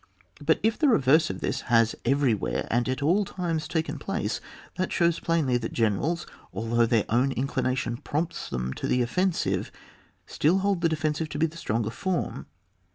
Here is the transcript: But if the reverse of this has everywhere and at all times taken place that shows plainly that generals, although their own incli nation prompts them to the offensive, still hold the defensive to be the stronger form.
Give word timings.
But 0.43 0.59
if 0.63 0.79
the 0.79 0.87
reverse 0.87 1.29
of 1.29 1.41
this 1.41 1.61
has 1.69 1.93
everywhere 2.05 2.67
and 2.71 2.89
at 2.89 3.03
all 3.03 3.23
times 3.23 3.67
taken 3.67 3.99
place 3.99 4.41
that 4.75 4.91
shows 4.91 5.19
plainly 5.19 5.57
that 5.57 5.73
generals, 5.73 6.25
although 6.51 6.87
their 6.87 7.05
own 7.07 7.29
incli 7.35 7.61
nation 7.61 7.97
prompts 7.97 8.49
them 8.49 8.73
to 8.73 8.87
the 8.87 9.03
offensive, 9.03 9.71
still 10.25 10.57
hold 10.65 10.81
the 10.81 10.89
defensive 10.89 11.29
to 11.29 11.37
be 11.37 11.45
the 11.45 11.55
stronger 11.55 11.91
form. 11.91 12.47